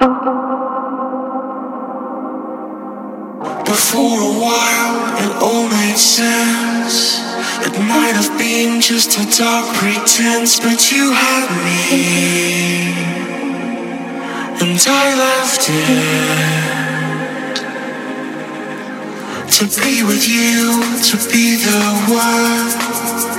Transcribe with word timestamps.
But 0.00 0.08
for 3.76 3.98
a 3.98 4.32
while, 4.40 4.96
it 5.20 5.28
all 5.42 5.68
made 5.68 5.98
sense. 5.98 7.20
It 7.66 7.78
might 7.78 8.14
have 8.16 8.38
been 8.38 8.80
just 8.80 9.18
a 9.18 9.26
dark 9.36 9.66
pretense, 9.76 10.58
but 10.58 10.90
you 10.90 11.12
had 11.12 11.50
me, 11.66 12.94
and 14.62 14.86
I 14.88 15.14
left 15.18 15.68
it 15.68 16.80
to 19.58 19.66
be 19.82 20.02
with 20.02 20.26
you, 20.26 20.82
to 21.10 21.16
be 21.30 21.56
the 21.56 21.82
one, 22.08 22.70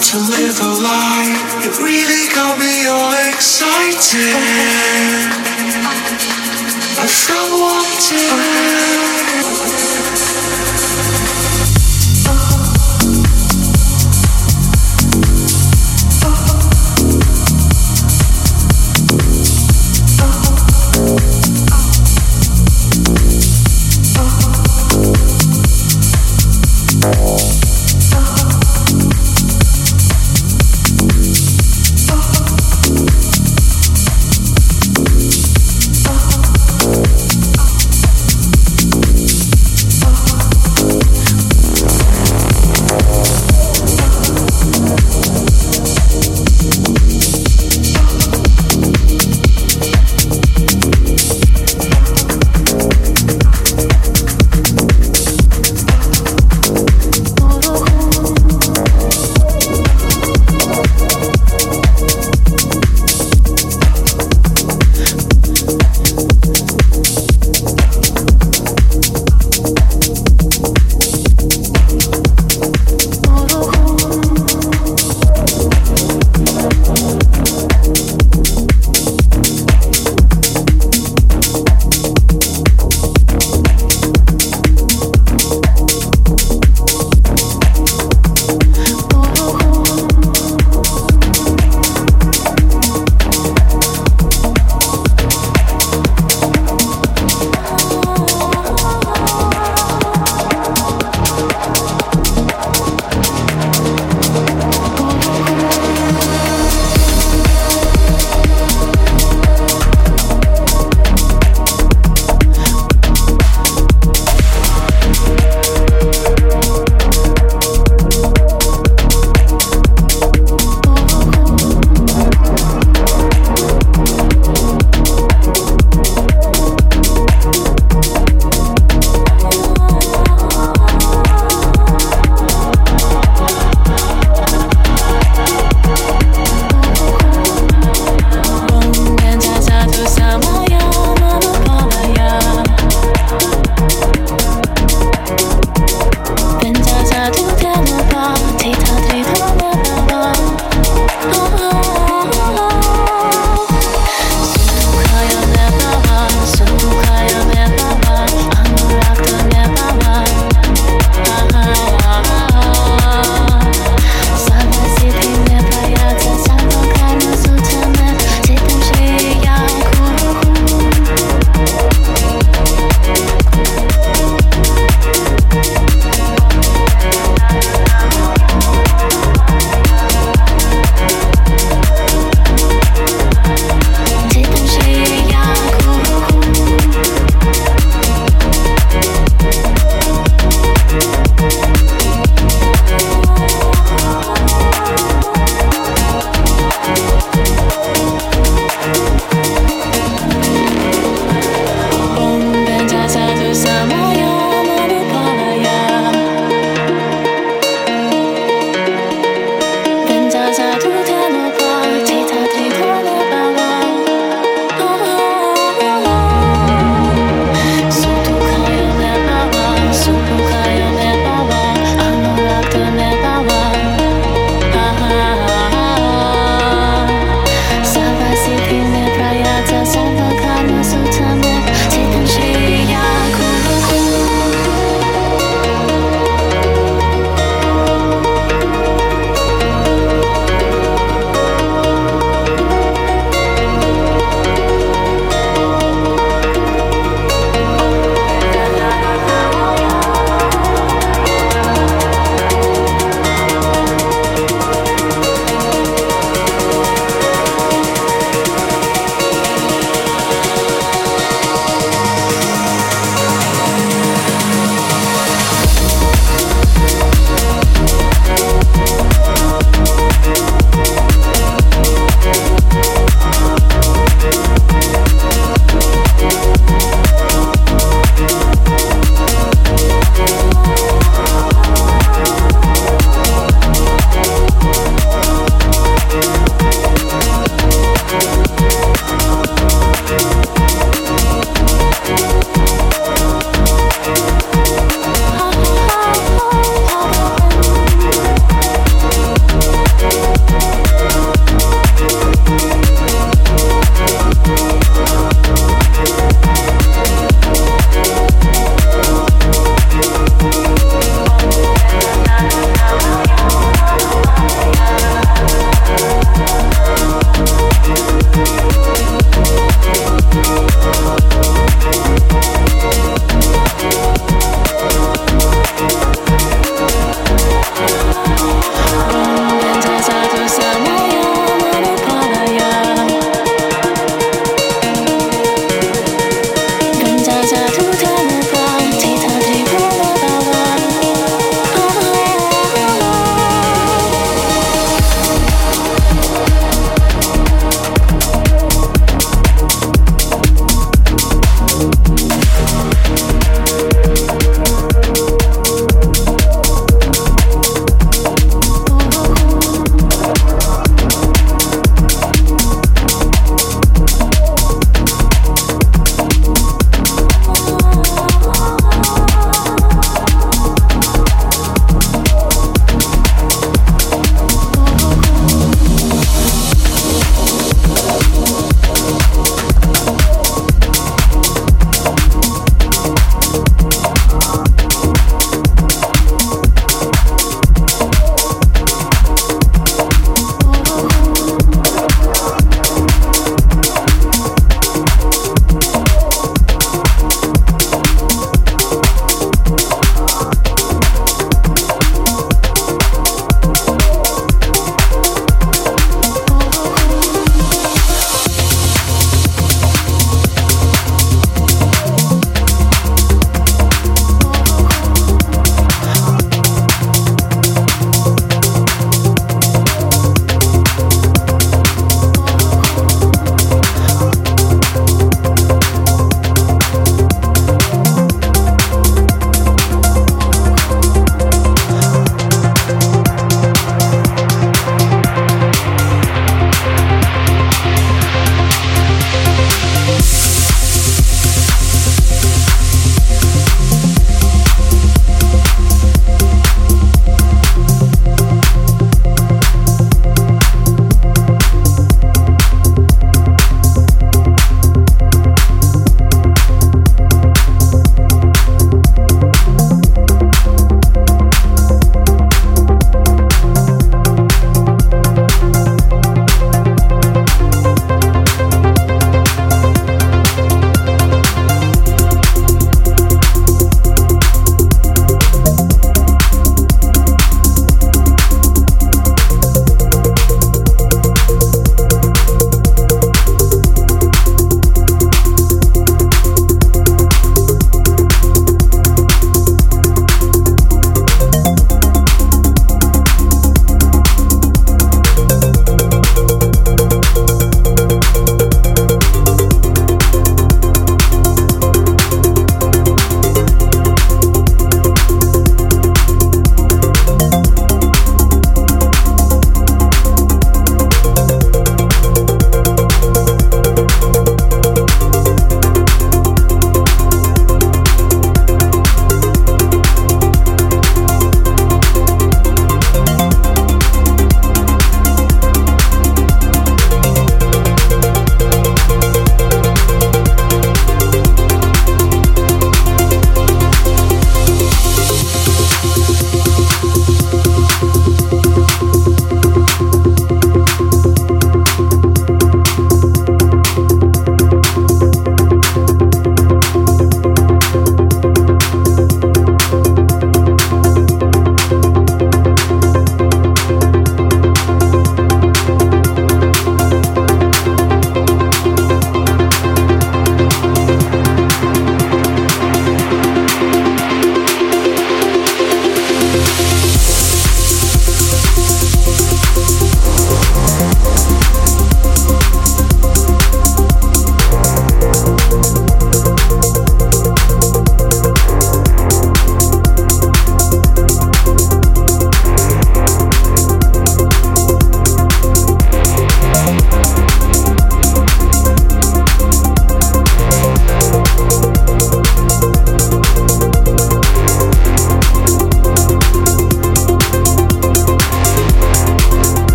to 0.00 0.16
live 0.16 0.60
a 0.62 0.72
life. 0.80 1.66
It 1.66 1.78
really 1.82 2.28
got 2.34 2.58
me 2.58 2.86
all 2.86 3.12
excited. 3.28 5.45
from. 7.06 7.36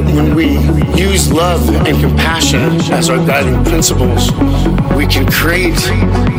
That 0.00 0.12
when 0.12 0.34
we 0.34 0.60
use 1.00 1.32
love 1.32 1.68
and 1.86 1.98
compassion 2.00 2.60
as 2.92 3.08
our 3.08 3.16
guiding 3.24 3.64
principles, 3.64 4.28
we 4.92 5.06
can 5.06 5.24
create, 5.24 5.72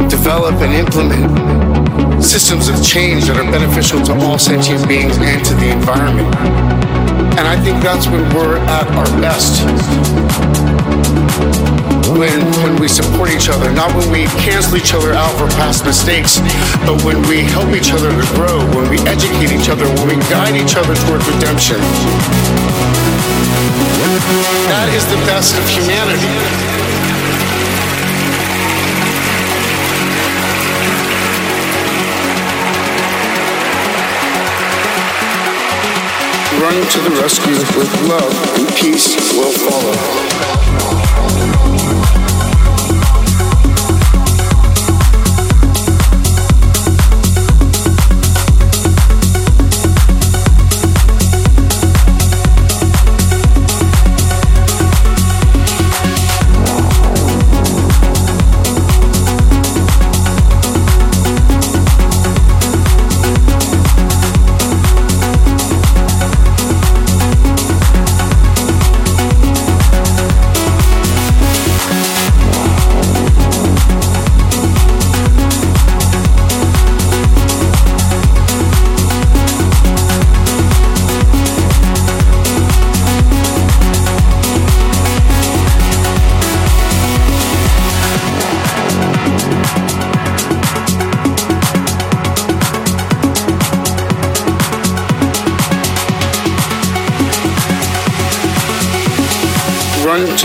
develop, 0.09 0.53
and 0.61 0.73
implement 0.77 1.25
systems 2.21 2.69
of 2.69 2.77
change 2.85 3.25
that 3.25 3.37
are 3.37 3.49
beneficial 3.49 3.97
to 4.05 4.13
all 4.21 4.37
sentient 4.37 4.85
beings 4.87 5.17
and 5.17 5.43
to 5.43 5.55
the 5.55 5.73
environment. 5.73 6.29
And 7.33 7.49
I 7.49 7.57
think 7.65 7.81
that's 7.81 8.05
when 8.05 8.21
we're 8.29 8.57
at 8.57 8.85
our 8.93 9.09
best. 9.17 9.65
When, 12.13 12.45
when 12.61 12.77
we 12.77 12.87
support 12.87 13.29
each 13.33 13.49
other, 13.49 13.73
not 13.73 13.89
when 13.97 14.11
we 14.11 14.25
cancel 14.45 14.77
each 14.77 14.93
other 14.93 15.13
out 15.13 15.33
for 15.33 15.49
past 15.57 15.83
mistakes, 15.83 16.37
but 16.85 17.01
when 17.01 17.25
we 17.25 17.41
help 17.41 17.73
each 17.73 17.89
other 17.89 18.13
to 18.13 18.25
grow, 18.37 18.61
when 18.77 18.85
we 18.89 19.01
educate 19.09 19.49
each 19.49 19.69
other, 19.69 19.89
when 19.97 20.13
we 20.13 20.17
guide 20.29 20.53
each 20.53 20.77
other 20.77 20.93
toward 21.09 21.25
redemption. 21.25 21.81
That 24.69 24.89
is 24.93 25.05
the 25.05 25.17
best 25.25 25.57
of 25.57 25.67
humanity. 25.67 26.67
run 36.59 36.81
to 36.89 36.99
the 37.01 37.11
rescue 37.21 37.53
with 37.77 38.09
love 38.09 38.33
and 38.57 38.67
peace 38.75 39.15
will 39.33 39.51
follow. 39.51 39.93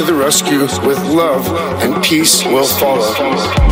To 0.07 0.13
the 0.13 0.15
rescue 0.15 0.63
with 0.87 0.99
love, 1.07 1.47
and 1.83 2.03
peace 2.03 2.45
will 2.45 2.65
follow. 2.65 3.72